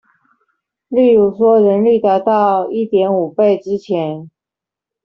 [0.87, 4.31] 例如說人力達到一點五倍之前